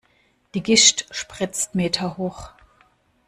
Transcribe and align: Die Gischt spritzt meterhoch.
Die 0.55 0.63
Gischt 0.63 1.05
spritzt 1.11 1.75
meterhoch. 1.75 2.49